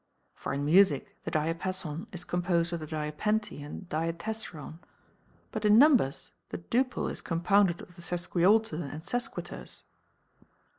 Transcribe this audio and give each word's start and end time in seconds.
For 0.33 0.51
in 0.51 0.65
music, 0.65 1.15
the 1.25 1.29
diapason 1.29 2.07
is 2.11 2.23
composed 2.25 2.73
of 2.73 2.79
the 2.79 2.87
diapente 2.87 3.63
and 3.63 3.87
diatessaron. 3.87 4.79
But 5.51 5.63
in 5.63 5.77
numbers, 5.77 6.31
the 6.49 6.57
duple 6.57 7.07
is 7.11 7.21
compounded 7.21 7.81
of 7.83 7.95
the 7.95 8.01
sesquialter 8.01 8.91
and 8.91 9.03
sesquiterce. 9.03 9.83